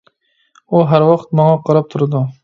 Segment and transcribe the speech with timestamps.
[0.71, 2.23] ئۇ ھەر ۋاقىت ماڭا قاراپ تۇرىدۇ.